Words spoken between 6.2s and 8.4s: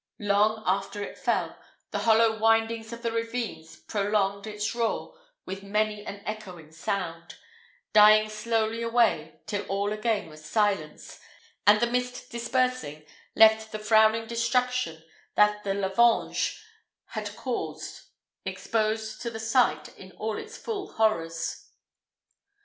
echoing sound, dying